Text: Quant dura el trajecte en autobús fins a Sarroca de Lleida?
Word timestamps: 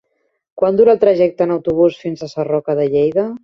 Quant 0.61 0.79
dura 0.79 0.95
el 0.97 1.01
trajecte 1.03 1.47
en 1.47 1.55
autobús 1.57 2.01
fins 2.07 2.25
a 2.29 2.33
Sarroca 2.35 2.81
de 2.83 2.91
Lleida? 2.97 3.33